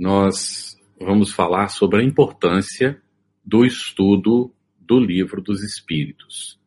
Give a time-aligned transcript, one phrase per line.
[0.00, 3.02] nós vamos falar sobre a importância
[3.44, 6.58] do estudo do livro dos Espíritos.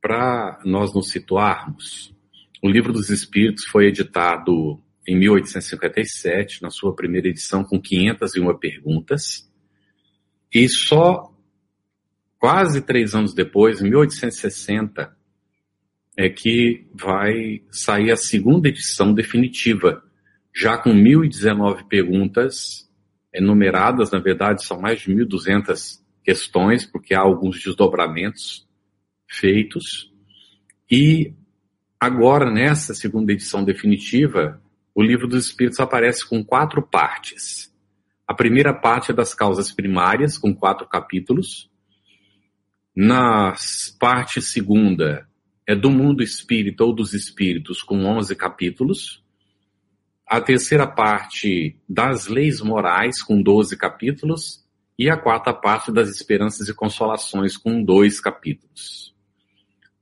[0.00, 2.14] Para nós nos situarmos,
[2.62, 9.50] o livro dos Espíritos foi editado em 1857, na sua primeira edição, com 501 perguntas,
[10.54, 11.34] e só
[12.38, 15.12] quase três anos depois, em 1860,
[16.16, 20.04] é que vai sair a segunda edição definitiva,
[20.54, 22.88] já com 1.019 perguntas
[23.32, 28.66] enumeradas, na verdade são mais de 1.200 questões, porque há alguns desdobramentos
[29.28, 30.12] feitos.
[30.90, 31.32] E
[31.98, 34.60] agora, nessa segunda edição definitiva,
[34.94, 37.72] o Livro dos Espíritos aparece com quatro partes.
[38.26, 41.70] A primeira parte é das causas primárias, com quatro capítulos.
[42.94, 43.54] Na
[43.98, 45.28] parte segunda
[45.66, 49.24] é do mundo espírita ou dos espíritos, com 11 capítulos.
[50.30, 54.64] A terceira parte das leis morais, com 12 capítulos.
[54.96, 59.12] E a quarta parte das esperanças e consolações, com dois capítulos.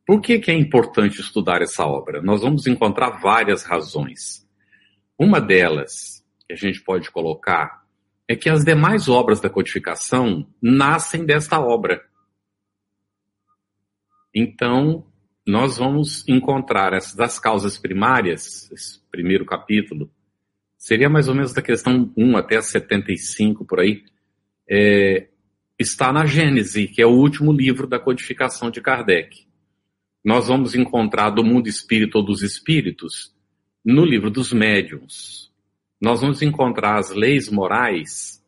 [0.07, 2.21] Por que, que é importante estudar essa obra?
[2.21, 4.47] Nós vamos encontrar várias razões.
[5.19, 7.87] Uma delas, que a gente pode colocar,
[8.29, 12.05] é que as demais obras da codificação nascem desta obra.
[14.35, 15.07] Então,
[15.47, 20.11] nós vamos encontrar essas das causas primárias, esse primeiro capítulo,
[20.79, 24.05] seria mais ou menos da questão 1 até 75 por aí,
[24.71, 25.27] é,
[25.79, 29.47] está na Gênese, que é o último livro da codificação de Kardec.
[30.25, 33.35] Nós vamos encontrar do mundo espírito ou dos espíritos
[33.85, 35.51] no livro dos médiuns.
[36.01, 38.43] Nós vamos encontrar as leis morais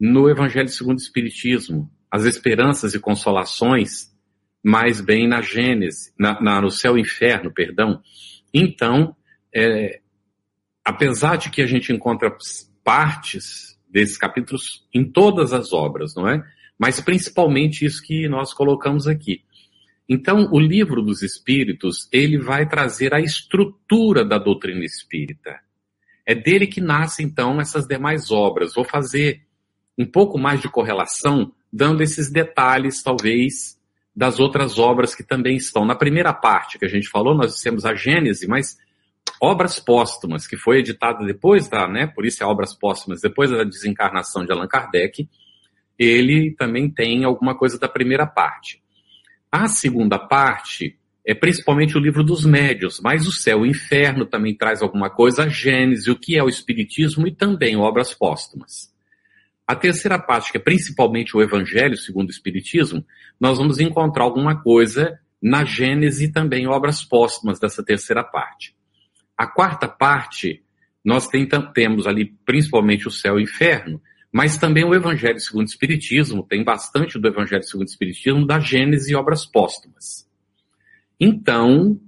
[0.00, 4.12] no Evangelho segundo o Espiritismo, as esperanças e consolações
[4.62, 8.00] mais bem na Gênese, na, na, no céu e inferno, perdão.
[8.52, 9.14] Então,
[9.54, 10.00] é,
[10.84, 12.36] apesar de que a gente encontra
[12.82, 16.44] partes desses capítulos em todas as obras, não é?
[16.78, 19.42] Mas principalmente isso que nós colocamos aqui.
[20.08, 25.58] Então, o livro dos Espíritos, ele vai trazer a estrutura da doutrina espírita.
[26.26, 28.74] É dele que nascem, então, essas demais obras.
[28.74, 29.46] Vou fazer
[29.96, 33.78] um pouco mais de correlação, dando esses detalhes, talvez,
[34.14, 35.84] das outras obras que também estão.
[35.84, 38.76] Na primeira parte que a gente falou, nós temos a Gênese, mas
[39.40, 43.64] obras póstumas, que foi editada depois da, né, por isso é obras póstumas, depois da
[43.64, 45.28] desencarnação de Allan Kardec,
[45.98, 48.82] ele também tem alguma coisa da primeira parte.
[49.50, 54.26] A segunda parte é principalmente o livro dos médios, mas o céu e o inferno
[54.26, 58.92] também traz alguma coisa, a Gênese, o que é o Espiritismo e também obras póstumas.
[59.66, 63.04] A terceira parte, que é principalmente o Evangelho segundo o Espiritismo,
[63.40, 68.74] nós vamos encontrar alguma coisa na Gênese e também obras póstumas dessa terceira parte.
[69.36, 70.62] A quarta parte,
[71.04, 74.00] nós tem, temos ali principalmente o céu e o inferno,
[74.32, 78.58] mas também o Evangelho segundo o Espiritismo, tem bastante do Evangelho segundo o Espiritismo, da
[78.58, 80.28] Gênese e obras póstumas.
[81.20, 82.00] Então,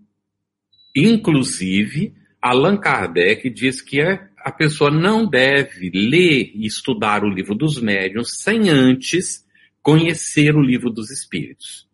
[0.95, 7.55] inclusive, Allan Kardec diz que é a pessoa não deve ler e estudar o livro
[7.55, 9.45] dos médiuns sem antes
[9.83, 11.89] conhecer o livro dos espíritos.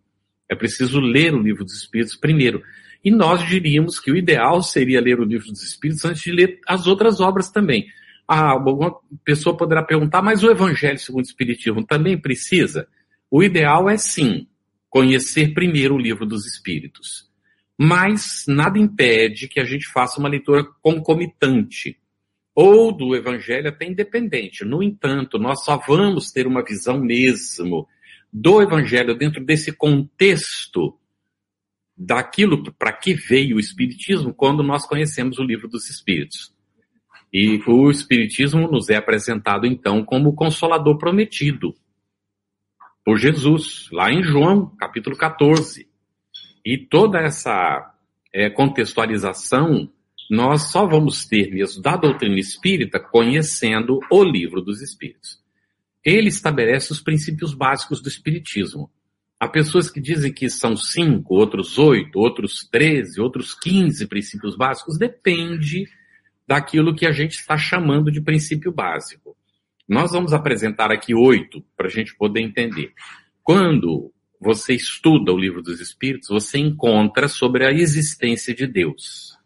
[0.50, 2.62] É preciso ler o livro dos espíritos primeiro.
[3.04, 6.60] E nós diríamos que o ideal seria ler o livro dos espíritos antes de ler
[6.66, 7.86] as outras obras também.
[8.26, 12.86] Ah, alguma pessoa poderá perguntar, mas o Evangelho segundo o Espiritismo também precisa?
[13.30, 14.46] O ideal é sim
[14.88, 17.30] conhecer primeiro o livro dos espíritos.
[17.78, 21.98] Mas nada impede que a gente faça uma leitura concomitante
[22.54, 24.64] ou do evangelho até independente.
[24.64, 27.88] No entanto, nós só vamos ter uma visão mesmo
[28.30, 30.98] do evangelho dentro desse contexto
[31.97, 36.53] daquilo para que veio o espiritismo quando nós conhecemos o livro dos espíritos.
[37.32, 41.75] E o espiritismo nos é apresentado então como o consolador prometido
[43.04, 45.89] por Jesus, lá em João, capítulo 14.
[46.65, 47.94] E toda essa
[48.33, 49.91] é, contextualização
[50.30, 55.42] nós só vamos ter mesmo da doutrina espírita conhecendo o livro dos espíritos.
[56.04, 58.91] Ele estabelece os princípios básicos do espiritismo.
[59.42, 64.97] Há pessoas que dizem que são cinco, outros oito, outros treze, outros quinze princípios básicos.
[64.97, 65.89] Depende
[66.47, 69.36] daquilo que a gente está chamando de princípio básico.
[69.89, 72.92] Nós vamos apresentar aqui oito para a gente poder entender.
[73.42, 79.36] Quando você estuda o livro dos Espíritos, você encontra sobre a existência de Deus.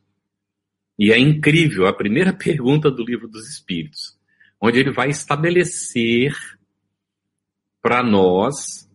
[0.98, 4.14] E é incrível a primeira pergunta do livro dos Espíritos,
[4.60, 6.36] onde ele vai estabelecer
[7.80, 8.85] para nós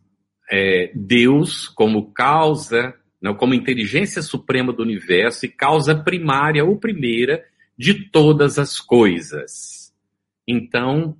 [0.51, 7.45] é, Deus como causa, não, como inteligência suprema do universo e causa primária ou primeira
[7.77, 9.93] de todas as coisas.
[10.47, 11.17] então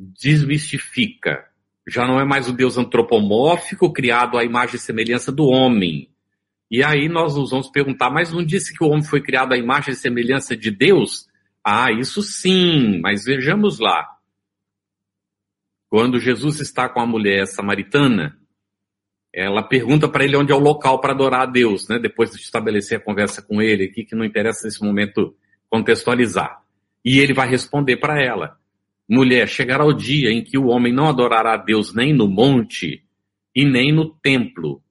[0.00, 1.44] desmistifica.
[1.84, 6.08] Já não é mais o Deus antropomórfico criado à imagem e semelhança do homem.
[6.70, 9.56] E aí nós nos vamos perguntar, mas não disse que o homem foi criado à
[9.56, 11.26] imagem e semelhança de Deus?
[11.64, 14.06] Ah, isso sim, mas vejamos lá.
[15.88, 18.38] Quando Jesus está com a mulher samaritana,
[19.38, 21.98] ela pergunta para ele onde é o local para adorar a Deus, né?
[21.98, 25.34] Depois de estabelecer a conversa com ele aqui, que não interessa nesse momento
[25.70, 26.60] contextualizar.
[27.04, 28.58] E ele vai responder para ela:
[29.08, 33.04] Mulher, chegará o dia em que o homem não adorará a Deus nem no monte
[33.54, 34.82] e nem no templo,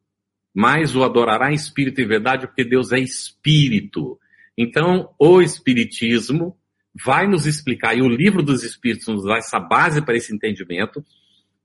[0.53, 4.17] mas o adorará em espírito e verdade, porque Deus é espírito.
[4.57, 6.57] Então, o espiritismo
[7.05, 11.03] vai nos explicar, e o livro dos espíritos nos dá essa base para esse entendimento,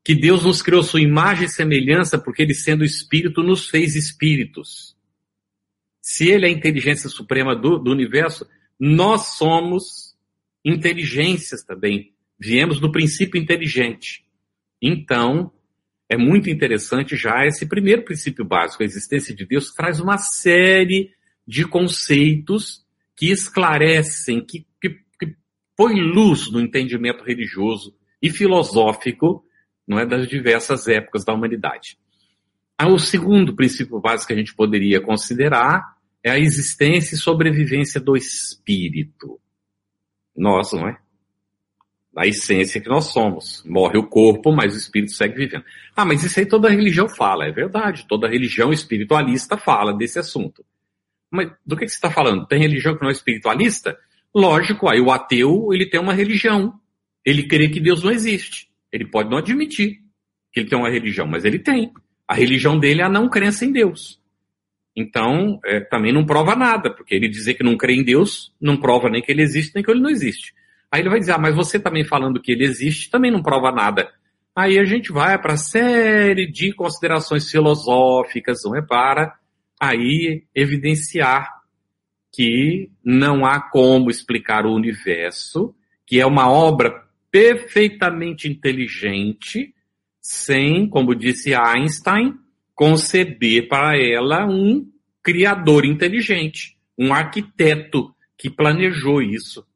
[0.05, 4.97] que Deus nos criou sua imagem e semelhança, porque ele, sendo espírito, nos fez espíritos.
[6.01, 8.47] Se ele é a inteligência suprema do, do universo,
[8.79, 10.17] nós somos
[10.65, 12.13] inteligências também.
[12.39, 14.25] Viemos do princípio inteligente.
[14.81, 15.53] Então,
[16.09, 21.13] é muito interessante já esse primeiro princípio básico, a existência de Deus, traz uma série
[21.47, 22.85] de conceitos
[23.17, 25.37] que esclarecem, que, que, que
[25.77, 29.45] põe luz no entendimento religioso e filosófico
[29.87, 31.99] não é, das diversas épocas da humanidade.
[32.79, 38.01] Ah, o segundo princípio básico que a gente poderia considerar é a existência e sobrevivência
[38.01, 39.41] do espírito.
[40.37, 40.99] Nós, não é?
[42.13, 43.63] Da essência que nós somos.
[43.67, 45.65] Morre o corpo, mas o espírito segue vivendo.
[45.97, 48.07] Ah, mas isso aí toda religião fala, é verdade.
[48.09, 50.65] Toda religião espiritualista fala desse assunto.
[51.31, 52.47] Mas do que, que você está falando?
[52.47, 53.99] Tem religião que não é espiritualista?
[54.35, 56.79] Lógico, aí o ateu, ele tem uma religião.
[57.25, 58.72] Ele crê que Deus não existe.
[58.93, 60.01] Ele pode não admitir
[60.53, 61.93] que ele tem uma religião, mas ele tem.
[62.29, 64.21] A religião dele é a não crença em Deus.
[64.95, 68.77] Então, é, também não prova nada, porque ele dizer que não crê em Deus não
[68.77, 70.55] prova nem que ele existe, nem que ele não existe.
[70.91, 73.73] Aí ele vai dizer, ah, mas você também falando que ele existe também não prova
[73.73, 74.13] nada.
[74.55, 79.35] Aí a gente vai para a série de considerações filosóficas, não é para
[79.81, 81.49] aí evidenciar
[82.31, 85.75] que não há como explicar o universo,
[86.07, 87.03] que é uma obra
[87.33, 89.75] perfeitamente inteligente,
[90.21, 92.35] sem, como disse Einstein,
[92.75, 94.87] conceber para ela um
[95.23, 99.67] criador inteligente, um arquiteto que planejou isso.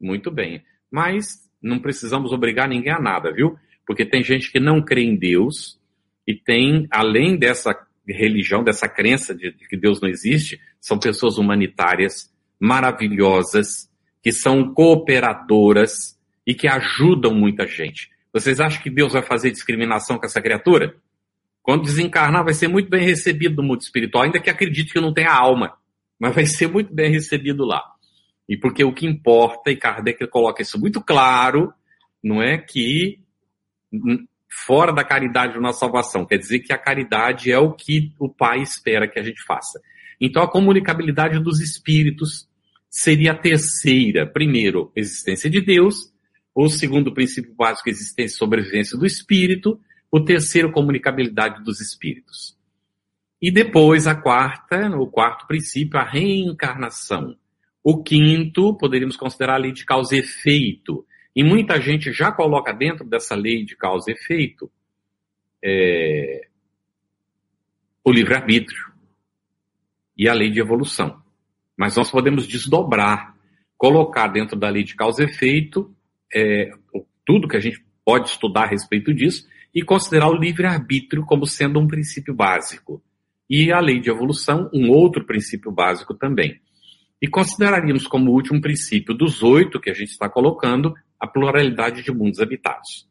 [0.00, 0.62] Muito bem.
[0.90, 3.58] Mas não precisamos obrigar ninguém a nada, viu?
[3.84, 5.80] Porque tem gente que não crê em Deus
[6.26, 7.76] e tem, além dessa
[8.06, 13.90] religião, dessa crença de que Deus não existe, são pessoas humanitárias maravilhosas,
[14.22, 16.16] que são cooperadoras,
[16.46, 18.10] e que ajudam muita gente.
[18.32, 20.96] Vocês acham que Deus vai fazer discriminação com essa criatura?
[21.62, 25.14] Quando desencarnar, vai ser muito bem recebido no mundo espiritual, ainda que acredite que não
[25.14, 25.76] tenha alma,
[26.18, 27.82] mas vai ser muito bem recebido lá.
[28.48, 31.72] E porque o que importa, e Kardec coloca isso muito claro,
[32.22, 33.20] não é que
[34.48, 38.60] fora da caridade uma salvação, quer dizer que a caridade é o que o Pai
[38.60, 39.80] espera que a gente faça.
[40.20, 42.48] Então a comunicabilidade dos espíritos
[42.90, 44.26] seria a terceira.
[44.26, 46.12] Primeiro, existência de Deus,
[46.54, 49.80] o segundo princípio básico, existência e sobrevivência do espírito.
[50.10, 52.56] O terceiro, comunicabilidade dos espíritos.
[53.40, 57.36] E depois a quarta, o quarto princípio, a reencarnação.
[57.82, 61.04] O quinto, poderíamos considerar a lei de causa e efeito.
[61.34, 64.70] E muita gente já coloca dentro dessa lei de causa e efeito
[65.64, 66.48] é,
[68.04, 68.92] o livre-arbítrio
[70.16, 71.22] e a lei de evolução.
[71.76, 73.34] Mas nós podemos desdobrar,
[73.78, 75.94] colocar dentro da lei de causa e efeito
[76.34, 76.70] é,
[77.24, 81.78] tudo que a gente pode estudar a respeito disso e considerar o livre-arbítrio como sendo
[81.78, 83.02] um princípio básico.
[83.48, 86.60] E a lei de evolução, um outro princípio básico também.
[87.20, 92.12] E consideraríamos como último princípio dos oito que a gente está colocando a pluralidade de
[92.12, 93.08] mundos habitados.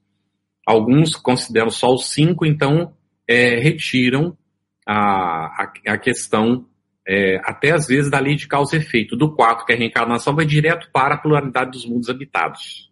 [0.66, 2.94] Alguns consideram só os cinco, então
[3.28, 4.38] é, retiram
[4.86, 6.66] a, a, a questão,
[7.08, 9.16] é, até às vezes, da lei de causa e efeito.
[9.16, 12.91] Do quatro, que é a reencarnação, vai direto para a pluralidade dos mundos habitados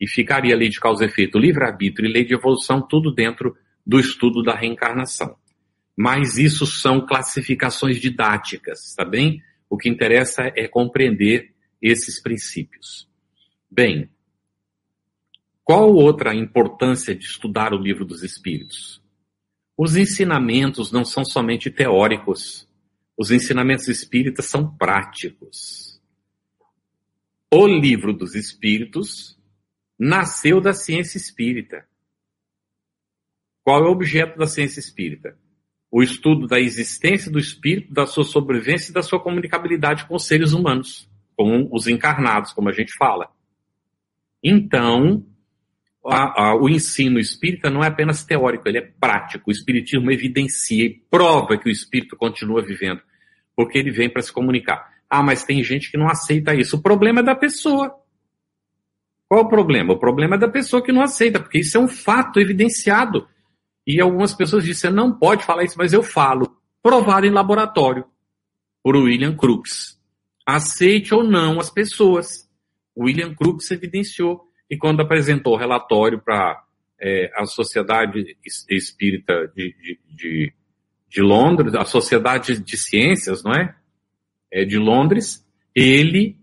[0.00, 3.98] e ficaria lei de causa e efeito, livre-arbítrio e lei de evolução, tudo dentro do
[3.98, 5.36] estudo da reencarnação.
[5.96, 9.42] Mas isso são classificações didáticas, tá bem?
[9.68, 13.08] O que interessa é compreender esses princípios.
[13.70, 14.10] Bem,
[15.64, 19.02] qual outra importância de estudar o livro dos Espíritos?
[19.76, 22.68] Os ensinamentos não são somente teóricos.
[23.16, 26.00] Os ensinamentos espíritas são práticos.
[27.52, 29.35] O livro dos Espíritos
[29.98, 31.86] nasceu da ciência espírita.
[33.64, 35.36] Qual é o objeto da ciência espírita?
[35.90, 40.26] O estudo da existência do espírito, da sua sobrevivência e da sua comunicabilidade com os
[40.26, 43.30] seres humanos, com os encarnados, como a gente fala.
[44.42, 45.26] Então,
[46.04, 49.50] a, a, o ensino espírita não é apenas teórico, ele é prático.
[49.50, 53.00] O espiritismo evidencia e prova que o espírito continua vivendo,
[53.54, 54.94] porque ele vem para se comunicar.
[55.08, 56.76] Ah, mas tem gente que não aceita isso.
[56.76, 57.94] O problema é da pessoa.
[59.28, 59.92] Qual o problema?
[59.92, 63.26] O problema é da pessoa que não aceita, porque isso é um fato evidenciado.
[63.86, 66.56] E algumas pessoas dizem, você não pode falar isso, mas eu falo.
[66.82, 68.04] Provado em laboratório
[68.82, 69.98] por William Crookes.
[70.46, 72.48] Aceite ou não as pessoas.
[72.96, 74.44] William Crookes evidenciou.
[74.70, 76.64] E quando apresentou o relatório para
[77.00, 78.36] é, a Sociedade
[78.68, 80.52] Espírita de, de, de,
[81.08, 83.74] de, Londres, a Sociedade de Ciências, não é?
[84.50, 86.36] é de Londres, ele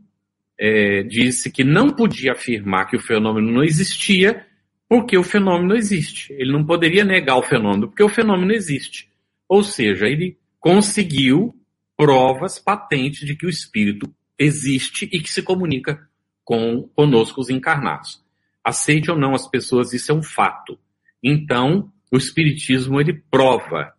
[0.65, 4.47] é, disse que não podia afirmar que o fenômeno não existia,
[4.87, 6.31] porque o fenômeno existe.
[6.31, 9.09] Ele não poderia negar o fenômeno, porque o fenômeno existe.
[9.45, 11.53] Ou seja, ele conseguiu
[11.97, 16.07] provas patentes de que o espírito existe e que se comunica
[16.45, 18.23] com conosco os encarnados.
[18.63, 20.79] Aceite ou não as pessoas, isso é um fato.
[21.21, 23.93] Então, o espiritismo ele prova.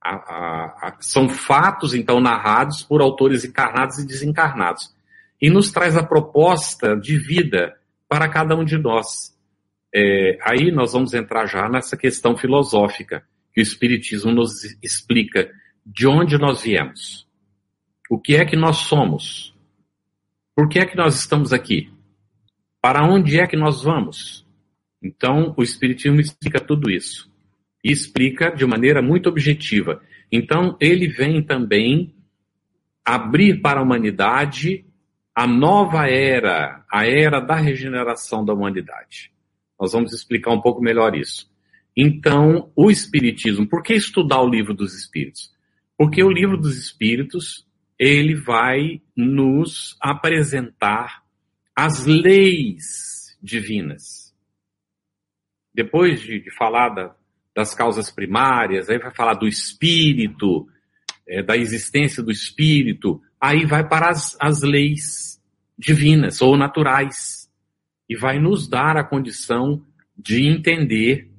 [0.00, 4.96] A, a, a, são fatos então narrados por autores encarnados e desencarnados
[5.40, 7.76] e nos traz a proposta de vida
[8.08, 9.36] para cada um de nós.
[9.94, 14.52] É, aí nós vamos entrar já nessa questão filosófica que o Espiritismo nos
[14.82, 15.50] explica
[15.84, 17.26] de onde nós viemos,
[18.10, 19.54] o que é que nós somos,
[20.54, 21.90] por que é que nós estamos aqui?
[22.80, 24.46] Para onde é que nós vamos?
[25.02, 27.30] Então, o Espiritismo explica tudo isso.
[27.82, 30.02] E explica de maneira muito objetiva.
[30.30, 32.14] Então, ele vem também
[33.04, 34.84] abrir para a humanidade
[35.38, 39.30] a nova era, a era da regeneração da humanidade.
[39.78, 41.48] Nós vamos explicar um pouco melhor isso.
[41.96, 45.54] Então, o Espiritismo, por que estudar o livro dos Espíritos?
[45.96, 47.64] Porque o livro dos Espíritos
[47.96, 51.22] ele vai nos apresentar
[51.72, 54.34] as leis divinas.
[55.72, 57.14] Depois de, de falar da,
[57.54, 60.68] das causas primárias, aí vai falar do espírito,
[61.28, 65.40] é, da existência do espírito, aí vai para as, as leis
[65.78, 67.50] divinas ou naturais
[68.08, 69.84] e vai nos dar a condição
[70.16, 71.30] de entender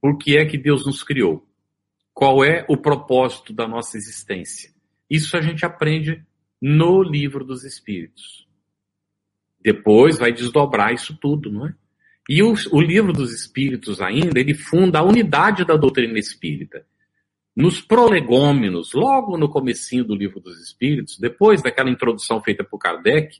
[0.00, 1.46] por que é que Deus nos criou,
[2.12, 4.70] qual é o propósito da nossa existência.
[5.08, 6.24] Isso a gente aprende
[6.60, 8.46] no livro dos Espíritos.
[9.60, 11.74] Depois vai desdobrar isso tudo, não é?
[12.28, 16.84] E o, o livro dos Espíritos ainda, ele funda a unidade da doutrina espírita.
[17.54, 23.38] Nos prolegômenos, logo no comecinho do livro dos Espíritos, depois daquela introdução feita por Kardec,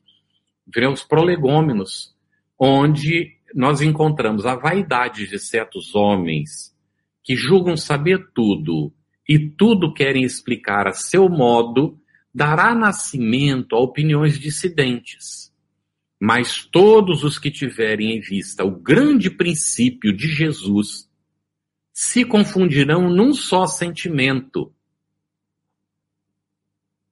[0.66, 2.14] vem os prolegômenos,
[2.58, 6.76] onde nós encontramos a vaidade de certos homens
[7.24, 8.92] que julgam saber tudo
[9.28, 11.98] e tudo querem explicar a seu modo,
[12.34, 15.52] dará nascimento a opiniões dissidentes.
[16.20, 21.08] Mas todos os que tiverem em vista o grande princípio de Jesus
[21.92, 24.74] se confundirão num só sentimento.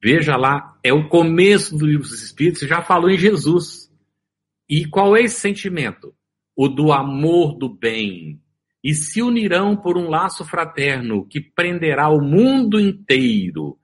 [0.02, 3.92] Veja lá, é o começo do livro dos Espíritos, já falou em Jesus.
[4.68, 6.14] E qual é esse sentimento?
[6.56, 8.40] O do amor do bem,
[8.82, 13.78] e se unirão por um laço fraterno que prenderá o mundo inteiro.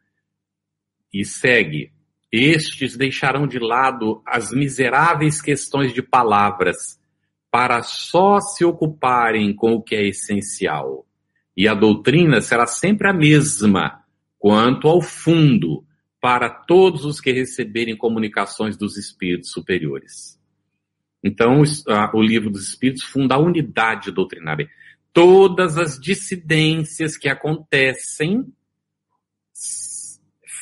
[1.13, 1.93] E segue:
[2.33, 6.96] estes deixarão de lado as miseráveis questões de palavras
[7.57, 11.07] para só se ocuparem com o que é essencial.
[11.57, 14.05] E a doutrina será sempre a mesma
[14.39, 15.83] quanto ao fundo
[16.21, 20.39] para todos os que receberem comunicações dos espíritos superiores.
[21.25, 21.63] Então,
[22.13, 24.69] o livro dos espíritos funda a unidade doutrinária
[25.11, 28.53] todas as dissidências que acontecem,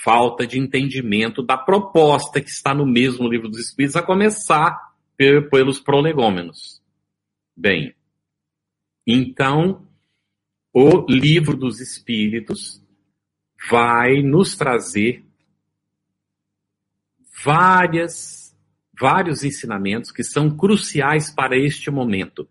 [0.04, 4.94] falta de entendimento da proposta que está no mesmo livro dos Espíritos, a começar
[5.50, 6.83] pelos prolegômenos.
[7.56, 7.94] Bem,
[9.06, 9.86] então,
[10.72, 12.82] o livro dos Espíritos
[13.70, 15.24] vai nos trazer
[17.44, 18.56] várias,
[18.98, 22.48] vários ensinamentos que são cruciais para este momento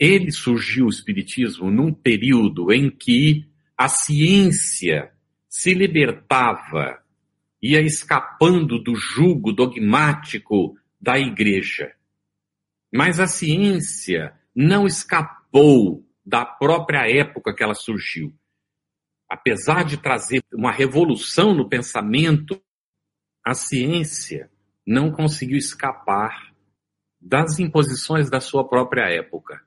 [0.00, 3.46] ele surgiu, o Espiritismo, num período em que
[3.76, 5.12] a ciência
[5.46, 7.02] se libertava,
[7.62, 11.92] ia escapando do jugo dogmático da igreja.
[12.92, 18.34] Mas a ciência não escapou da própria época que ela surgiu.
[19.28, 22.60] Apesar de trazer uma revolução no pensamento,
[23.44, 24.50] a ciência
[24.86, 26.52] não conseguiu escapar
[27.20, 29.62] das imposições da sua própria época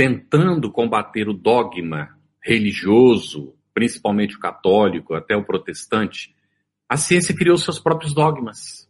[0.00, 6.34] tentando combater o dogma religioso, principalmente o católico, até o protestante,
[6.88, 8.89] a ciência criou seus próprios dogmas.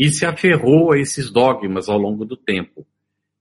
[0.00, 2.86] E se aferrou a esses dogmas ao longo do tempo.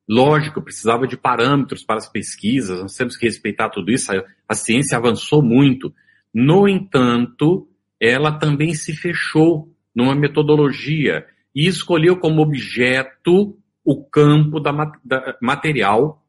[0.06, 4.12] Lógico, precisava de parâmetros para as pesquisas, nós temos que respeitar tudo isso,
[4.46, 5.94] a, ciência avançou muito.
[6.34, 11.26] No entanto, ela também se fechou numa metodologia
[11.56, 14.74] e escolheu como objeto o campo da,
[15.06, 16.22] da material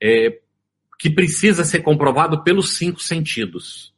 [0.00, 0.38] é,
[0.96, 3.92] que precisa ser comprovado pelos cinco sentidos.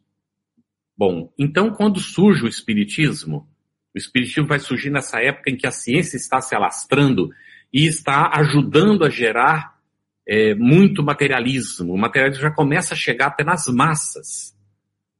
[0.97, 3.47] Bom, então quando surge o Espiritismo,
[3.95, 7.31] o Espiritismo vai surgir nessa época em que a ciência está se alastrando
[7.73, 9.79] e está ajudando a gerar
[10.27, 11.93] é, muito materialismo.
[11.93, 14.57] O materialismo já começa a chegar até nas massas.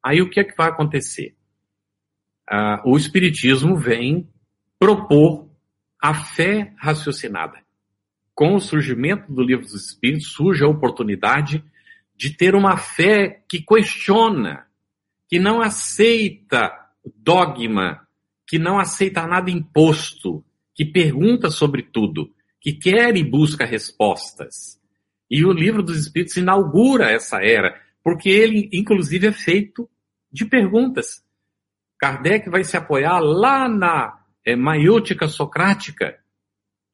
[0.03, 1.37] Aí o que é que vai acontecer?
[2.51, 4.29] Ah, o Espiritismo vem
[4.79, 5.49] propor
[6.01, 7.63] a fé raciocinada.
[8.35, 11.65] Com o surgimento do Livro dos Espíritos, surge a oportunidade
[12.17, 14.67] de ter uma fé que questiona,
[15.29, 16.73] que não aceita
[17.17, 18.04] dogma,
[18.47, 24.81] que não aceita nada imposto, que pergunta sobre tudo, que quer e busca respostas.
[25.31, 29.89] E o livro dos Espíritos inaugura essa era, porque ele, inclusive, é feito
[30.31, 31.25] de perguntas.
[31.99, 36.19] Kardec vai se apoiar lá na é, maiútica socrática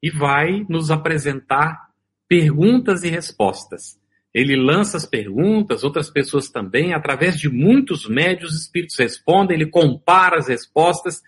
[0.01, 1.89] e vai nos apresentar
[2.27, 3.99] perguntas e respostas.
[4.33, 9.69] Ele lança as perguntas, outras pessoas também, através de muitos médios, os espíritos respondem, ele
[9.69, 11.21] compara as respostas,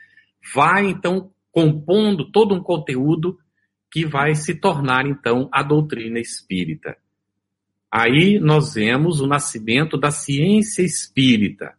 [0.53, 3.38] vai então compondo todo um conteúdo
[3.91, 6.97] que vai se tornar então a doutrina espírita.
[7.91, 11.75] Aí nós vemos o nascimento da ciência espírita,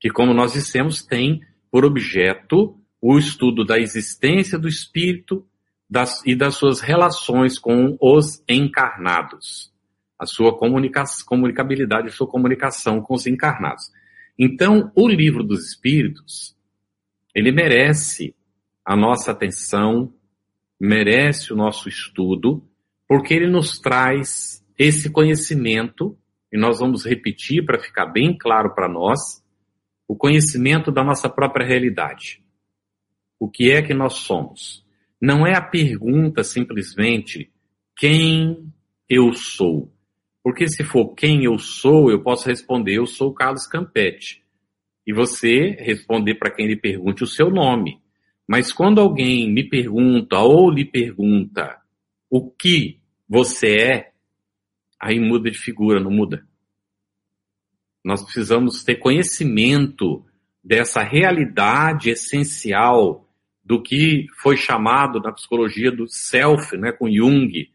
[0.00, 5.46] que, como nós dissemos, tem por objeto o estudo da existência do espírito
[5.88, 9.72] das, e das suas relações com os encarnados,
[10.18, 13.92] a sua comunica comunicabilidade, a sua comunicação com os encarnados.
[14.36, 16.56] Então, o livro dos espíritos,
[17.34, 18.34] ele merece
[18.84, 20.12] a nossa atenção,
[20.78, 22.66] merece o nosso estudo,
[23.08, 26.18] porque ele nos traz esse conhecimento,
[26.52, 29.42] e nós vamos repetir para ficar bem claro para nós,
[30.08, 32.42] o conhecimento da nossa própria realidade.
[33.38, 34.84] O que é que nós somos?
[35.20, 37.50] Não é a pergunta simplesmente
[37.96, 38.72] quem
[39.08, 39.92] eu sou.
[40.42, 44.41] Porque se for quem eu sou, eu posso responder eu sou Carlos Campetti.
[45.06, 48.00] E você responder para quem lhe pergunte o seu nome.
[48.46, 51.80] Mas quando alguém me pergunta ou lhe pergunta
[52.28, 54.12] o que você é,
[55.00, 56.46] aí muda de figura, não muda?
[58.04, 60.24] Nós precisamos ter conhecimento
[60.62, 63.28] dessa realidade essencial
[63.64, 67.70] do que foi chamado na psicologia do self, né, com Jung,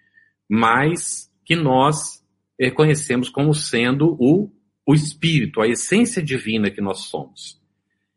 [0.50, 2.26] mas que nós
[2.60, 4.52] reconhecemos como sendo o,
[4.88, 7.62] o espírito, a essência divina que nós somos.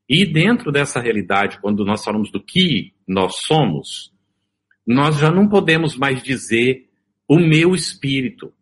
[0.09, 4.13] E dentro dessa realidade, quando nós falamos do que nós somos,
[4.87, 6.89] nós já não podemos mais dizer
[7.27, 8.53] o meu espírito.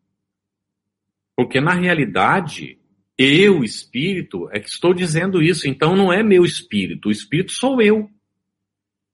[1.36, 2.78] Porque na realidade,
[3.16, 5.68] eu, espírito, é que estou dizendo isso.
[5.68, 8.10] Então não é meu espírito, o espírito sou eu.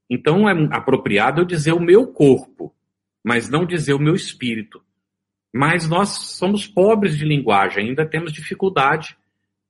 [0.08, 2.72] Então é apropriado eu dizer o meu corpo,
[3.24, 4.80] mas não dizer o meu espírito.
[5.56, 9.16] Mas nós somos pobres de linguagem, ainda temos dificuldade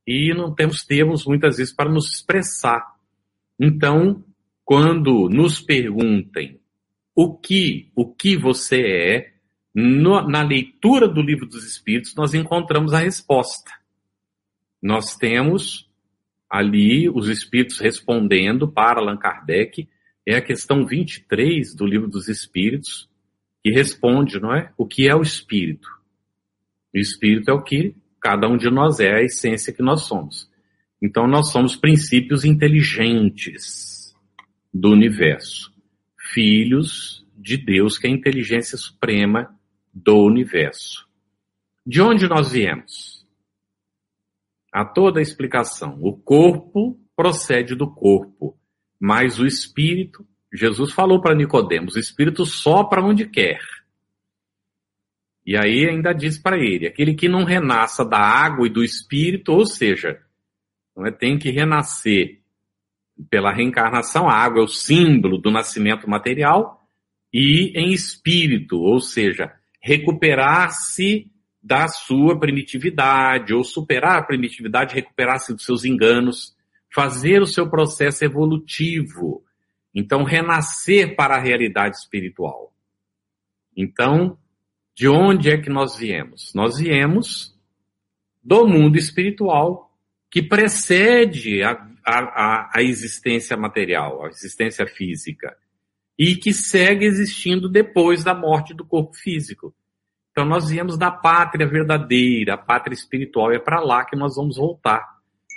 [0.06, 2.94] e não temos termos muitas vezes para nos expressar.
[3.60, 4.24] Então,
[4.64, 6.58] quando nos perguntem
[7.14, 9.34] o que, o que você é,
[9.74, 13.70] no, na leitura do livro dos Espíritos, nós encontramos a resposta.
[14.82, 15.86] Nós temos
[16.48, 19.86] ali os Espíritos respondendo para Allan Kardec,
[20.26, 23.06] é a questão 23 do livro dos Espíritos,
[23.64, 24.70] que responde, não é?
[24.76, 25.88] O que é o Espírito?
[26.94, 30.50] O Espírito é o que Cada um de nós é a essência que nós somos.
[31.00, 34.16] Então nós somos princípios inteligentes
[34.72, 35.70] do universo,
[36.32, 39.54] filhos de Deus, que é a inteligência suprema
[39.92, 41.06] do universo.
[41.86, 43.26] De onde nós viemos?
[44.72, 45.98] Há toda a explicação.
[46.00, 48.58] O corpo procede do corpo,
[48.98, 53.60] mas o espírito, Jesus falou para Nicodemos, o espírito sopra onde quer.
[55.44, 59.52] E aí ainda diz para ele: aquele que não renasça da água e do espírito,
[59.52, 60.20] ou seja,
[60.96, 62.40] não é, tem que renascer
[63.28, 64.28] pela reencarnação.
[64.28, 66.80] A água é o símbolo do nascimento material
[67.32, 75.64] e em espírito, ou seja, recuperar-se da sua primitividade, ou superar a primitividade, recuperar-se dos
[75.64, 76.54] seus enganos,
[76.94, 79.42] fazer o seu processo evolutivo.
[79.94, 82.72] Então, renascer para a realidade espiritual.
[83.76, 84.36] Então,
[84.94, 86.52] de onde é que nós viemos?
[86.54, 87.54] Nós viemos
[88.42, 89.90] do mundo espiritual
[90.30, 91.72] que precede a,
[92.04, 95.56] a, a existência material, a existência física.
[96.18, 99.74] e que segue existindo depois da morte do corpo físico.
[100.30, 104.56] Então nós viemos da pátria verdadeira, a pátria espiritual, é para lá que nós vamos
[104.56, 105.13] voltar.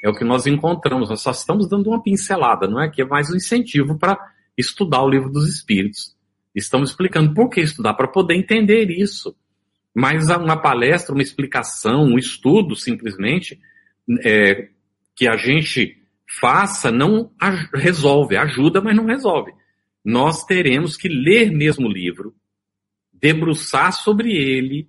[0.07, 1.09] É o que nós encontramos.
[1.09, 2.89] Nós só estamos dando uma pincelada, não é?
[2.89, 4.17] Que é mais um incentivo para
[4.57, 6.15] estudar o livro dos Espíritos.
[6.55, 9.35] Estamos explicando por que estudar, para poder entender isso.
[9.93, 13.59] Mas uma palestra, uma explicação, um estudo, simplesmente,
[14.23, 14.69] é,
[15.13, 16.01] que a gente
[16.39, 17.29] faça, não
[17.73, 18.37] resolve.
[18.37, 19.51] Ajuda, mas não resolve.
[20.05, 22.33] Nós teremos que ler mesmo o livro,
[23.11, 24.87] debruçar sobre ele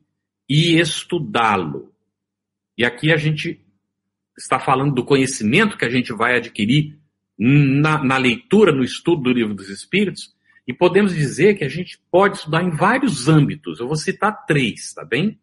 [0.49, 1.93] e estudá-lo.
[2.77, 3.61] E aqui a gente
[4.39, 6.99] está falando do conhecimento que a gente vai adquirir
[7.39, 10.35] na, na, leitura, no estudo do livro dos Espíritos,
[10.67, 13.81] e podemos dizer que a gente pode estudar em vários âmbitos.
[13.81, 15.39] Eu vou citar três, tá bem?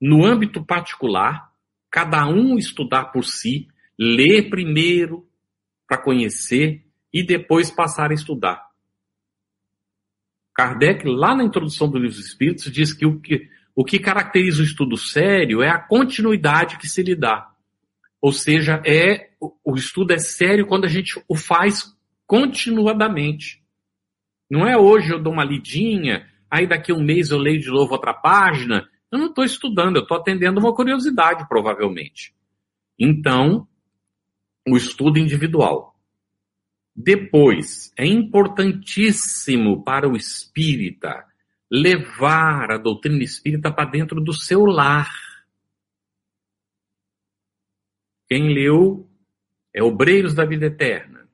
[0.00, 1.50] No âmbito particular,
[1.90, 3.68] cada um estudar por si,
[3.98, 5.28] ler primeiro
[5.86, 8.70] para conhecer e depois passar a estudar.
[10.54, 14.62] Kardec, lá na introdução do livro dos Espíritos, diz que o que, o que caracteriza
[14.62, 17.49] o estudo sério é a continuidade que se lhe dá.
[18.20, 19.30] Ou seja, é
[19.64, 23.62] o estudo é sério quando a gente o faz continuadamente.
[24.50, 27.68] Não é hoje eu dou uma lidinha, aí daqui a um mês eu leio de
[27.68, 28.88] novo outra página.
[29.10, 32.34] Eu não estou estudando, eu estou atendendo uma curiosidade, provavelmente.
[32.98, 33.66] Então,
[34.68, 35.96] o estudo individual.
[36.94, 41.24] Depois, é importantíssimo para o espírita
[41.70, 45.08] levar a doutrina espírita para dentro do seu lar
[48.30, 49.10] quem leu
[49.74, 51.28] é Obreiros da Vida Eterna.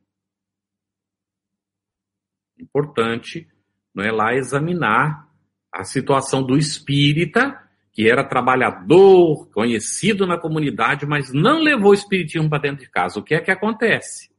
[2.59, 3.47] Importante,
[3.95, 5.29] não é lá examinar
[5.71, 12.49] a situação do espírita, que era trabalhador, conhecido na comunidade, mas não levou o espiritismo
[12.49, 13.21] para dentro de casa.
[13.21, 14.31] O que é que acontece?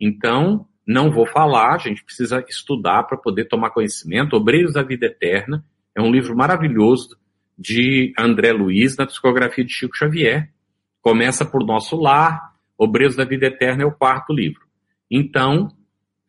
[0.00, 4.36] Então, não vou falar, a gente precisa estudar para poder tomar conhecimento.
[4.36, 7.18] Obreiros da Vida Eterna é um livro maravilhoso
[7.58, 10.52] de André Luiz, na psicografia de Chico Xavier.
[11.00, 14.62] Começa por Nosso Lar, Obreiros da Vida Eterna é o quarto livro.
[15.10, 15.68] Então,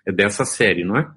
[0.06, 1.10] é dessa série, não é?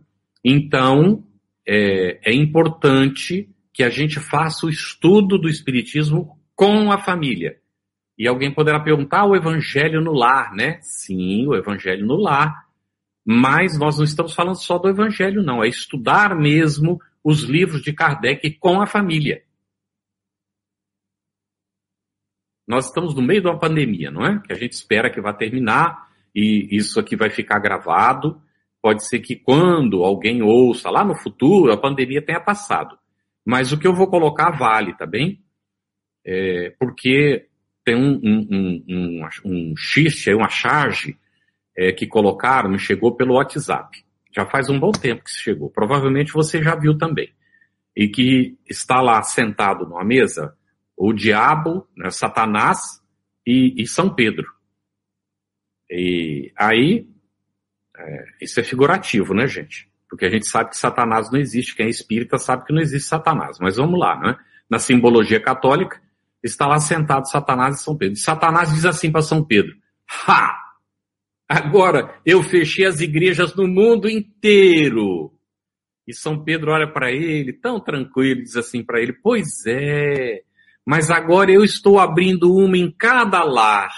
[0.45, 1.25] Então,
[1.67, 7.57] é, é importante que a gente faça o estudo do Espiritismo com a família.
[8.17, 10.79] E alguém poderá perguntar o Evangelho no lar, né?
[10.83, 12.64] Sim, o Evangelho no lar.
[13.27, 15.64] Mas nós não estamos falando só do Evangelho, não.
[15.64, 19.43] É estudar mesmo os livros de Kardec com a família.
[22.66, 24.40] Nós estamos no meio de uma pandemia, não é?
[24.40, 28.40] Que a gente espera que vá terminar e isso aqui vai ficar gravado.
[28.81, 32.98] Pode ser que quando alguém ouça lá no futuro, a pandemia tenha passado.
[33.44, 35.42] Mas o que eu vou colocar vale, tá bem?
[36.27, 37.46] É, porque
[37.85, 41.18] tem um, um, um, um, xiste, uma charge
[41.77, 44.03] é, que colocaram, me chegou pelo WhatsApp.
[44.35, 45.70] Já faz um bom tempo que chegou.
[45.70, 47.31] Provavelmente você já viu também.
[47.94, 50.57] E que está lá sentado numa mesa
[50.96, 52.78] o diabo, né, Satanás
[53.46, 54.46] e, e, São Pedro.
[55.90, 57.09] E aí,
[57.96, 59.88] é, isso é figurativo, né, gente?
[60.09, 61.74] Porque a gente sabe que Satanás não existe.
[61.74, 63.59] Quem é espírita sabe que não existe Satanás.
[63.61, 64.37] Mas vamos lá, né?
[64.70, 66.00] Na simbologia católica,
[66.42, 68.14] está lá sentado Satanás e São Pedro.
[68.14, 69.74] E Satanás diz assim para São Pedro:
[70.26, 70.64] Ha!
[71.48, 75.33] Agora eu fechei as igrejas no mundo inteiro.
[76.07, 80.42] E São Pedro olha para ele, tão tranquilo, diz assim para ele: Pois é,
[80.87, 83.90] mas agora eu estou abrindo uma em cada lar.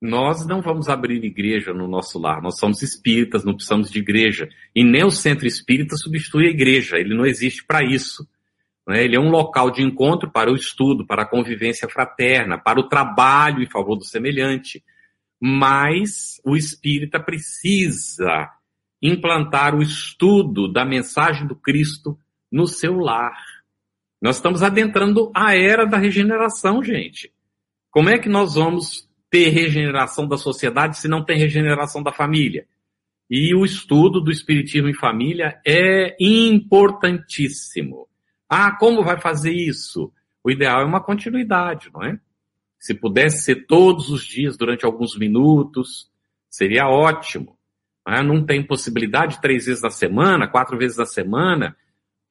[0.00, 4.48] Nós não vamos abrir igreja no nosso lar, nós somos espíritas, não precisamos de igreja.
[4.74, 8.26] E nem o centro espírita substitui a igreja, ele não existe para isso.
[8.86, 9.04] Né?
[9.04, 12.88] Ele é um local de encontro para o estudo, para a convivência fraterna, para o
[12.88, 14.82] trabalho em favor do semelhante.
[15.40, 18.50] Mas o espírita precisa
[19.00, 22.18] implantar o estudo da mensagem do Cristo
[22.50, 23.36] no seu lar.
[24.22, 27.32] Nós estamos adentrando a era da regeneração, gente.
[27.90, 32.68] Como é que nós vamos ter regeneração da sociedade se não tem regeneração da família?
[33.28, 38.06] E o estudo do Espiritismo em família é importantíssimo.
[38.48, 40.12] Ah, como vai fazer isso?
[40.44, 42.16] O ideal é uma continuidade, não é?
[42.78, 46.08] Se pudesse ser todos os dias, durante alguns minutos,
[46.48, 47.58] seria ótimo.
[48.06, 48.44] Não, é?
[48.44, 51.76] tem possibilidade três vezes na semana, quatro vezes na semana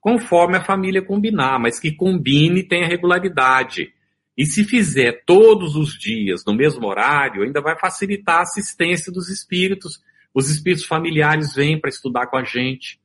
[0.02, 3.94] conforme a família combinar, mas que combine e tenha regularidade.
[4.36, 9.30] E se fizer todos os dias, no mesmo horário, ainda vai facilitar a assistência dos
[9.30, 10.02] espíritos.
[10.34, 13.00] Os espíritos familiares vêm para estudar com a gente.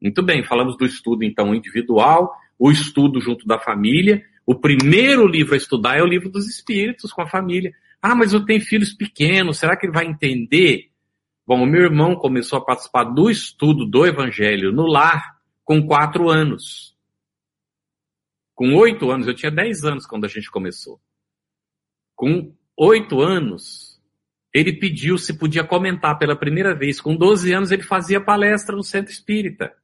[0.00, 4.24] Muito bem, falamos do estudo então individual, o estudo junto da família.
[4.44, 7.72] O primeiro livro a estudar é o livro dos espíritos com a família.
[8.00, 10.88] Ah, mas eu tenho filhos pequenos, será que ele vai entender?
[11.46, 15.31] Bom, o meu irmão começou a participar do estudo do Evangelho no lar
[15.72, 16.94] com quatro anos.
[18.54, 21.00] Com oito anos, eu tinha dez anos quando a gente começou.
[22.14, 23.98] Com oito anos,
[24.52, 27.00] ele pediu se podia comentar pela primeira vez.
[27.00, 29.74] Com 12 anos, ele fazia palestra no centro espírita.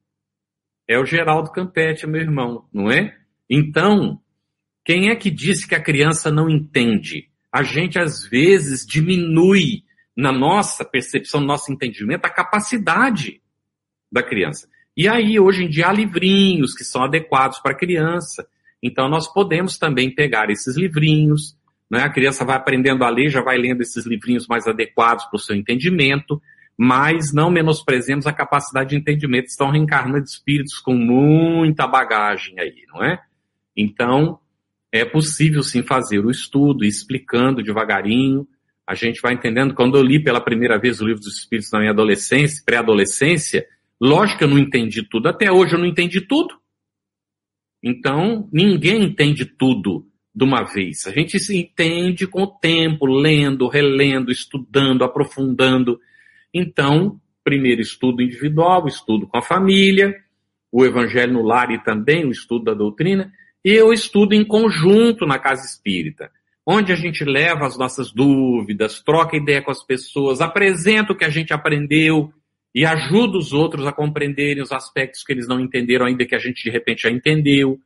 [0.87, 3.17] É o Geraldo Campete, meu irmão, não é?
[3.49, 4.21] Então,
[4.85, 7.31] quem é que disse que a criança não entende?
[7.51, 13.41] A gente, às vezes, diminui na nossa percepção, no nosso entendimento, a capacidade
[14.11, 14.69] da criança.
[14.95, 18.47] E aí, hoje em dia, há livrinhos que são adequados para a criança.
[18.81, 21.57] Então, nós podemos também pegar esses livrinhos,
[21.89, 22.03] né?
[22.03, 25.39] a criança vai aprendendo a ler, já vai lendo esses livrinhos mais adequados para o
[25.39, 26.41] seu entendimento,
[26.77, 29.47] mas não menosprezemos a capacidade de entendimento.
[29.47, 33.19] Estão reencarnando espíritos com muita bagagem aí, não é?
[33.75, 34.39] Então,
[34.91, 38.47] é possível sim fazer o estudo, explicando devagarinho.
[38.87, 39.73] A gente vai entendendo.
[39.73, 43.65] Quando eu li pela primeira vez o livro dos Espíritos na minha adolescência, pré-adolescência,
[43.99, 45.27] lógico que eu não entendi tudo.
[45.27, 46.55] Até hoje eu não entendi tudo.
[47.83, 51.07] Então, ninguém entende tudo de uma vez.
[51.07, 55.99] A gente se entende com o tempo, lendo, relendo, estudando, aprofundando.
[56.53, 60.15] Então, primeiro estudo individual, estudo com a família,
[60.71, 63.31] o evangelho no lar e também o estudo da doutrina,
[63.63, 66.31] e o estudo em conjunto na casa espírita,
[66.65, 71.25] onde a gente leva as nossas dúvidas, troca ideia com as pessoas, apresenta o que
[71.25, 72.31] a gente aprendeu
[72.73, 76.39] e ajuda os outros a compreenderem os aspectos que eles não entenderam ainda que a
[76.39, 77.79] gente de repente já entendeu.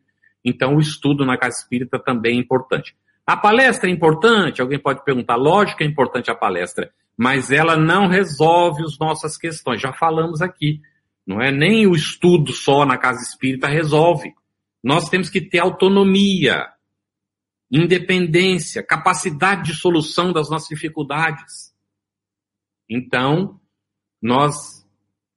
[0.44, 2.96] Então, o estudo na casa espírita também é importante.
[3.26, 4.62] A palestra é importante?
[4.62, 5.36] Alguém pode perguntar.
[5.36, 9.82] Lógico que é importante a palestra, mas ela não resolve as nossas questões.
[9.82, 10.82] Já falamos aqui.
[11.26, 14.34] Não é nem o estudo só na casa espírita resolve.
[14.84, 16.68] Nós temos que ter autonomia,
[17.72, 21.74] independência, capacidade de solução das nossas dificuldades.
[22.90, 23.58] Então,
[24.24, 24.84] nós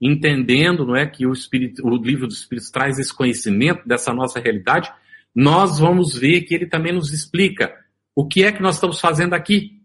[0.01, 4.39] entendendo, não é, que o espírito, o livro dos espíritos traz esse conhecimento dessa nossa
[4.39, 4.93] realidade,
[5.35, 7.75] nós vamos ver que ele também nos explica
[8.15, 9.83] o que é que nós estamos fazendo aqui.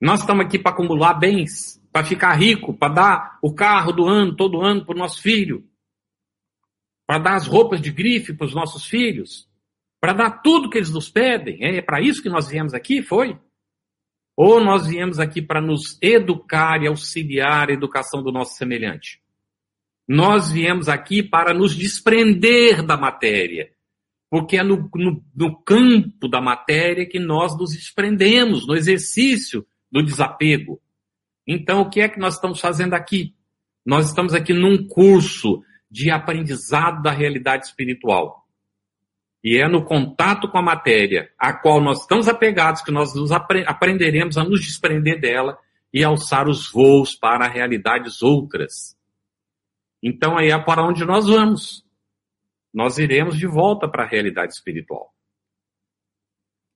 [0.00, 4.36] Nós estamos aqui para acumular bens, para ficar rico, para dar o carro do ano,
[4.36, 5.68] todo ano para o nosso filho,
[7.06, 9.48] para dar as roupas de grife para os nossos filhos,
[10.00, 11.58] para dar tudo que eles nos pedem.
[11.64, 13.36] É para isso que nós viemos aqui, foi?
[14.40, 19.20] Ou nós viemos aqui para nos educar e auxiliar a educação do nosso semelhante?
[20.06, 23.72] Nós viemos aqui para nos desprender da matéria,
[24.30, 30.04] porque é no, no, no campo da matéria que nós nos desprendemos, no exercício do
[30.04, 30.80] desapego.
[31.44, 33.34] Então, o que é que nós estamos fazendo aqui?
[33.84, 38.47] Nós estamos aqui num curso de aprendizado da realidade espiritual.
[39.42, 43.30] E é no contato com a matéria, a qual nós estamos apegados, que nós nos
[43.30, 45.58] apre aprenderemos a nos desprender dela
[45.92, 48.96] e alçar os voos para realidades outras.
[50.02, 51.86] Então aí é para onde nós vamos
[52.72, 55.12] nós iremos de volta para a realidade espiritual.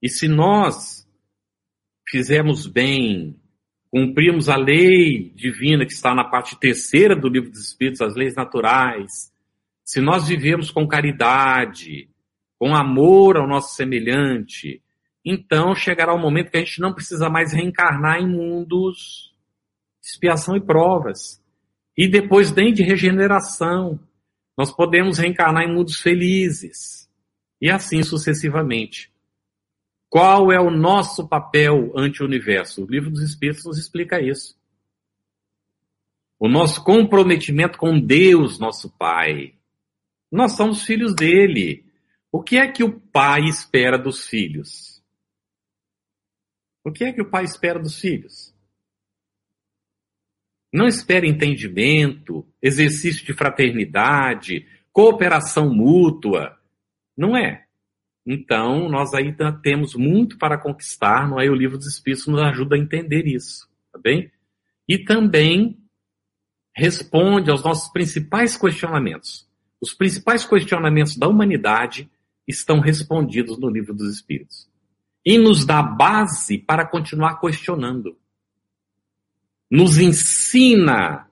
[0.00, 1.08] E se nós
[2.08, 3.40] fizermos bem,
[3.88, 8.34] cumprirmos a lei divina que está na parte terceira do livro dos Espíritos, as leis
[8.34, 9.32] naturais,
[9.84, 12.10] se nós vivemos com caridade,
[12.62, 14.80] com amor ao nosso semelhante,
[15.24, 19.34] então chegará o momento que a gente não precisa mais reencarnar em mundos
[20.00, 21.42] de expiação e provas.
[21.98, 23.98] E depois nem de regeneração.
[24.56, 27.10] Nós podemos reencarnar em mundos felizes.
[27.60, 29.12] E assim sucessivamente.
[30.08, 32.84] Qual é o nosso papel ante o universo?
[32.84, 34.56] O livro dos Espíritos nos explica isso.
[36.38, 39.52] O nosso comprometimento com Deus, nosso Pai.
[40.30, 41.90] Nós somos filhos dele.
[42.32, 45.04] O que é que o pai espera dos filhos?
[46.82, 48.54] O que é que o pai espera dos filhos?
[50.72, 56.58] Não espere entendimento, exercício de fraternidade, cooperação mútua.
[57.14, 57.66] Não é.
[58.26, 61.50] Então, nós ainda temos muito para conquistar, não é?
[61.50, 64.32] O livro dos Espíritos nos ajuda a entender isso, tá bem?
[64.88, 65.78] E também
[66.74, 69.46] responde aos nossos principais questionamentos.
[69.80, 72.10] Os principais questionamentos da humanidade
[72.46, 74.68] estão respondidos no livro dos Espíritos.
[75.24, 78.16] E nos dá base para continuar questionando
[79.72, 81.26] nos ensina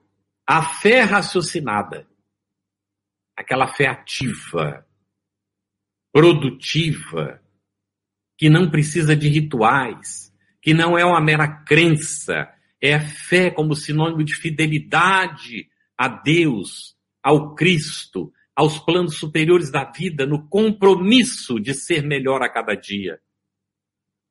[0.47, 2.07] a fé raciocinada,
[3.37, 4.83] aquela fé ativa,
[6.11, 7.39] produtiva,
[8.35, 14.23] que não precisa de rituais, que não é uma mera crença, é fé como sinônimo
[14.23, 22.03] de fidelidade a Deus, ao Cristo, aos planos superiores da vida, no compromisso de ser
[22.03, 23.21] melhor a cada dia.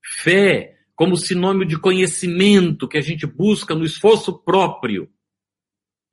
[0.04, 5.10] Fé como sinônimo de conhecimento que a gente busca no esforço próprio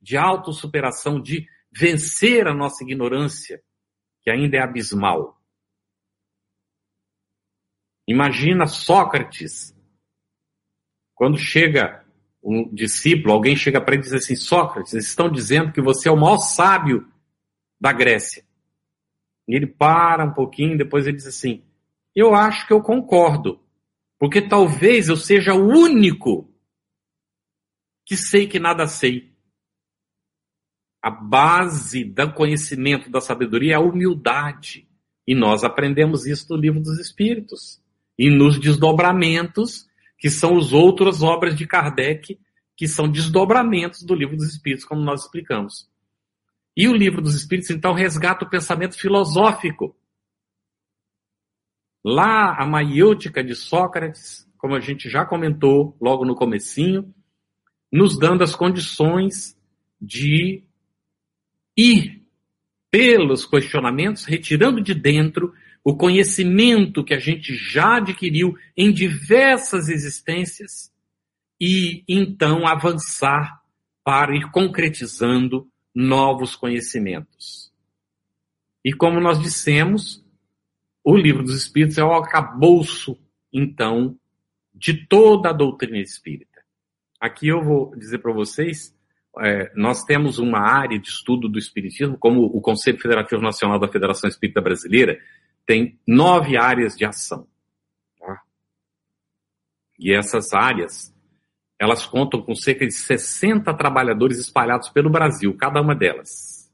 [0.00, 3.62] de autossuperação, de vencer a nossa ignorância,
[4.22, 5.38] que ainda é abismal.
[8.06, 9.76] Imagina Sócrates,
[11.14, 12.06] quando chega
[12.42, 16.12] um discípulo, alguém chega para ele e diz assim: Sócrates, estão dizendo que você é
[16.12, 17.06] o maior sábio
[17.80, 18.44] da Grécia.
[19.46, 21.64] E ele para um pouquinho, depois ele diz assim:
[22.14, 23.60] Eu acho que eu concordo,
[24.18, 26.52] porque talvez eu seja o único
[28.04, 29.32] que sei que nada sei.
[31.02, 34.88] A base do conhecimento, da sabedoria é a humildade.
[35.26, 37.82] E nós aprendemos isso no livro dos Espíritos.
[38.18, 39.86] E nos desdobramentos,
[40.18, 42.40] que são as outras obras de Kardec,
[42.74, 45.88] que são desdobramentos do livro dos Espíritos, como nós explicamos.
[46.78, 49.96] E o livro dos Espíritos, então, resgata o pensamento filosófico.
[52.04, 57.12] Lá, a maiêutica de Sócrates, como a gente já comentou logo no comecinho,
[57.90, 59.58] nos dando as condições
[60.00, 60.62] de
[61.76, 62.24] ir
[62.92, 70.92] pelos questionamentos, retirando de dentro o conhecimento que a gente já adquiriu em diversas existências
[71.60, 73.60] e então avançar
[74.04, 75.68] para ir concretizando
[76.00, 77.72] novos conhecimentos.
[78.84, 80.24] E como nós dissemos,
[81.02, 83.18] o livro dos Espíritos é o acabouço,
[83.52, 84.16] então,
[84.72, 86.62] de toda a doutrina espírita.
[87.18, 88.96] Aqui eu vou dizer para vocês
[89.40, 93.88] é, nós temos uma área de estudo do Espiritismo, como o Conselho Federativo Nacional da
[93.88, 95.20] Federação Espírita Brasileira,
[95.66, 97.46] tem nove áreas de ação.
[98.18, 98.40] Tá?
[99.98, 101.12] E essas áreas,
[101.78, 106.70] elas contam com cerca de 60 trabalhadores espalhados pelo Brasil, cada uma delas.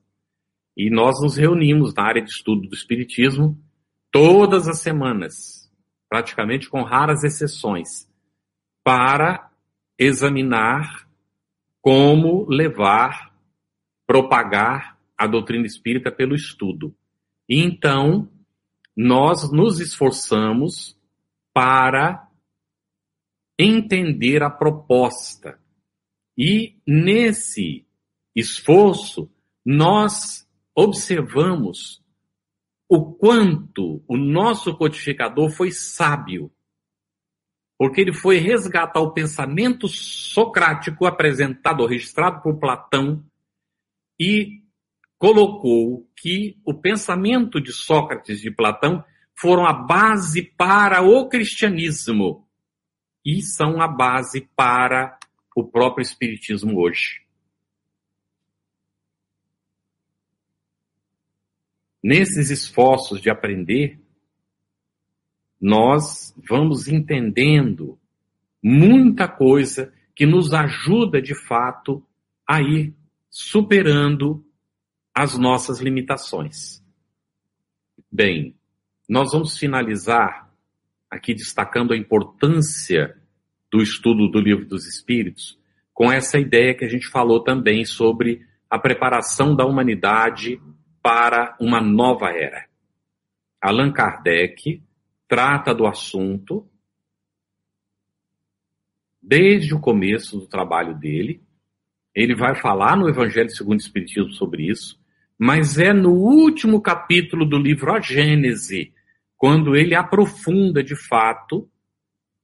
[0.77, 3.59] E nós nos reunimos na área de estudo do Espiritismo
[4.11, 5.71] todas as semanas,
[6.09, 8.09] praticamente com raras exceções,
[8.83, 9.51] para
[9.99, 11.07] examinar
[11.83, 13.33] como levar,
[14.07, 16.95] propagar a doutrina espírita pelo estudo.
[17.49, 18.29] E então,
[18.97, 20.99] nós nos esforçamos
[21.53, 22.27] para
[23.59, 25.59] entender a proposta.
[26.37, 27.87] E nesse
[28.35, 29.31] esforço,
[29.65, 32.03] nós observamos
[32.89, 36.53] o quanto o nosso codificador foi sábio
[37.79, 43.25] porque ele foi resgatar o pensamento socrático apresentado, registrado por Platão,
[44.19, 44.63] e
[45.19, 49.05] colocou que o pensamento de Sócrates e de Platão
[49.37, 52.44] foram a base para o cristianismo
[53.25, 55.19] e são a base para
[55.57, 57.25] o próprio espiritismo hoje.
[62.03, 63.99] Nesses esforços de aprender,
[65.59, 67.99] nós vamos entendendo
[68.63, 72.07] muita coisa que nos ajuda de fato
[72.47, 72.95] a ir
[73.31, 74.45] superando
[75.15, 76.85] as nossas limitações.
[78.13, 78.55] Bem,
[79.09, 80.44] nós vamos finalizar
[81.15, 83.17] aqui destacando a importância
[83.71, 85.59] do estudo do Livro dos Espíritos
[85.93, 90.61] com essa ideia que a gente falou também sobre a preparação da humanidade
[91.01, 92.67] para uma nova era.
[93.61, 94.83] Allan Kardec
[95.29, 96.69] trata do assunto
[99.23, 101.41] desde o começo do trabalho dele.
[102.15, 105.01] Ele vai falar no Evangelho segundo o Espiritismo sobre isso,
[105.39, 108.94] mas é no último capítulo do livro A Gênese,
[109.45, 111.71] quando ele aprofunda de fato,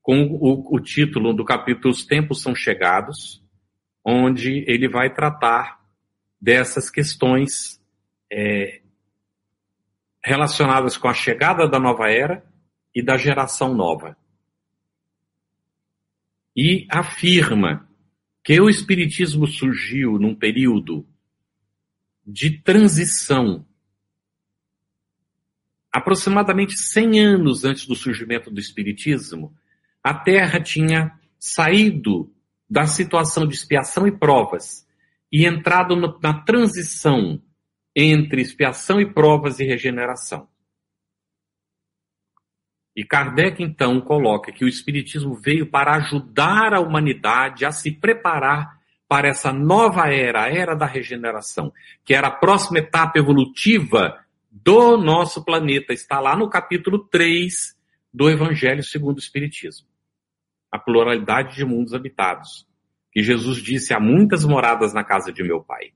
[0.03, 3.43] com o, o título do capítulo Os Tempos São Chegados,
[4.05, 5.81] onde ele vai tratar
[6.39, 7.83] dessas questões
[8.31, 8.83] é,
[10.23, 12.45] relacionadas com a chegada da nova era
[12.95, 14.15] e da geração nova.
[16.55, 17.89] E afirma
[18.45, 21.09] que o Espiritismo surgiu num período
[22.27, 23.65] de transição,
[25.93, 29.55] aproximadamente 100 anos antes do surgimento do Espiritismo,
[30.03, 32.33] a Terra tinha saído
[32.69, 34.87] da situação de expiação e provas
[35.33, 37.43] e entrado na transição
[37.95, 40.49] entre expiação e provas e regeneração.
[42.95, 48.79] E Kardec então coloca que o Espiritismo veio para ajudar a humanidade a se preparar
[49.09, 51.73] para essa nova era, a era da regeneração,
[52.05, 54.19] que era a próxima etapa evolutiva
[54.51, 55.93] do nosso planeta.
[55.93, 57.79] Está lá no capítulo 3
[58.13, 59.87] do Evangelho segundo o Espiritismo.
[60.71, 62.67] A pluralidade de mundos habitados.
[63.13, 65.93] Que Jesus disse: há muitas moradas na casa de meu Pai.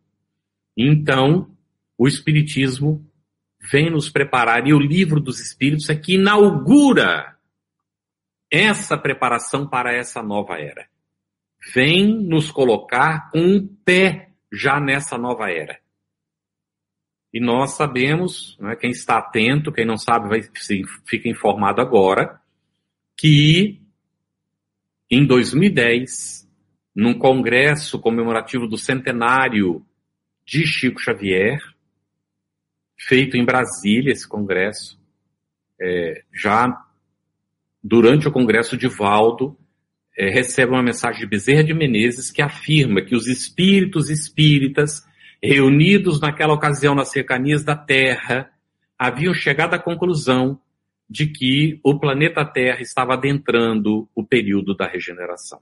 [0.76, 1.54] Então,
[1.96, 3.04] o Espiritismo
[3.70, 7.36] vem nos preparar, e o livro dos Espíritos é que inaugura
[8.50, 10.86] essa preparação para essa nova era.
[11.72, 15.80] Vem nos colocar com um pé já nessa nova era.
[17.34, 20.40] E nós sabemos, né, quem está atento, quem não sabe, vai,
[21.04, 22.40] fica informado agora,
[23.16, 23.80] que
[25.10, 26.48] em 2010,
[26.94, 29.84] num congresso comemorativo do centenário
[30.46, 31.58] de Chico Xavier,
[32.96, 34.96] feito em Brasília, esse congresso,
[35.80, 36.86] é, já
[37.82, 39.58] durante o congresso de Valdo,
[40.16, 45.04] é, recebe uma mensagem de Bezerra de Menezes que afirma que os espíritos espíritas
[45.44, 48.50] reunidos naquela ocasião nas cercanias da Terra,
[48.98, 50.58] haviam chegado à conclusão
[51.08, 55.60] de que o planeta Terra estava adentrando o período da regeneração.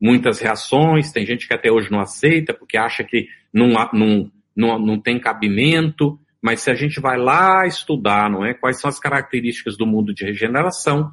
[0.00, 4.78] Muitas reações, tem gente que até hoje não aceita, porque acha que não, não, não,
[4.78, 8.98] não tem cabimento, mas se a gente vai lá estudar, não é, quais são as
[8.98, 11.12] características do mundo de regeneração,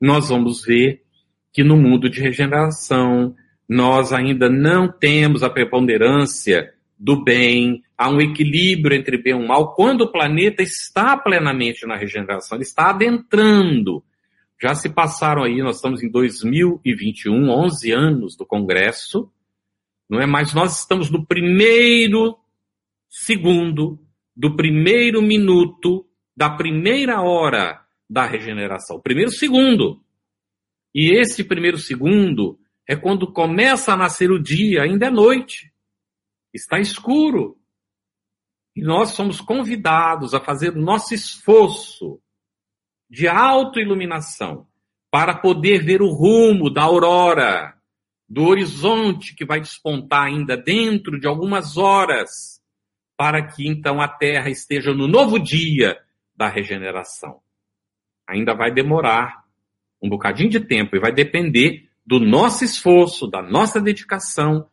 [0.00, 1.02] nós vamos ver
[1.52, 3.36] que no mundo de regeneração
[3.68, 9.74] nós ainda não temos a preponderância do bem, há um equilíbrio entre bem e mal,
[9.74, 14.04] quando o planeta está plenamente na regeneração, ele está adentrando.
[14.60, 19.32] Já se passaram aí, nós estamos em 2021, 11 anos do Congresso,
[20.10, 20.26] não é?
[20.26, 22.36] Mas nós estamos no primeiro
[23.08, 23.98] segundo,
[24.36, 27.80] do primeiro minuto, da primeira hora
[28.10, 29.00] da regeneração.
[29.00, 30.02] Primeiro segundo.
[30.94, 35.70] E esse primeiro segundo é quando começa a nascer o dia, ainda é noite
[36.52, 37.58] está escuro.
[38.74, 42.20] E nós somos convidados a fazer o nosso esforço
[43.08, 44.66] de autoiluminação
[45.10, 47.74] para poder ver o rumo da aurora,
[48.28, 52.62] do horizonte que vai despontar ainda dentro de algumas horas,
[53.16, 55.98] para que então a Terra esteja no novo dia
[56.36, 57.40] da regeneração.
[58.26, 59.44] Ainda vai demorar
[60.00, 64.68] um bocadinho de tempo e vai depender do nosso esforço, da nossa dedicação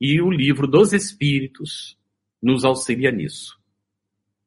[0.00, 1.96] e o livro dos Espíritos
[2.42, 3.58] nos auxilia nisso.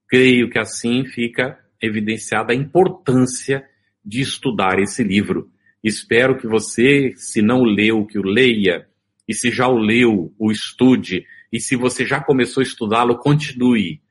[0.07, 3.65] Creio que assim fica evidenciada a importância
[4.03, 5.51] de estudar esse livro.
[5.83, 8.87] Espero que você, se não leu, que o leia,
[9.27, 14.01] e se já o leu, o estude, e se você já começou a estudá-lo, continue,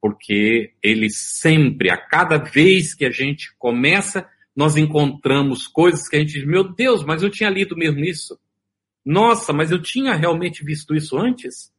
[0.00, 6.18] porque ele sempre, a cada vez que a gente começa, nós encontramos coisas que a
[6.20, 8.38] gente diz, meu Deus, mas eu tinha lido mesmo isso.
[9.08, 11.72] Nossa, mas eu tinha realmente visto isso antes?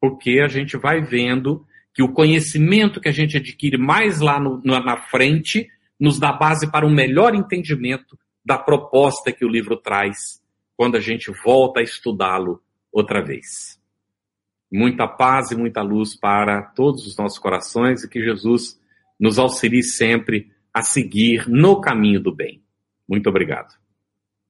[0.00, 4.62] Porque a gente vai vendo que o conhecimento que a gente adquire mais lá no,
[4.62, 5.68] na frente
[5.98, 10.40] nos dá base para um melhor entendimento da proposta que o livro traz
[10.76, 12.62] quando a gente volta a estudá-lo
[12.92, 13.82] outra vez.
[14.72, 18.80] Muita paz e muita luz para todos os nossos corações e que Jesus
[19.18, 22.62] nos auxilie sempre a seguir no caminho do bem.
[23.08, 23.87] Muito obrigado.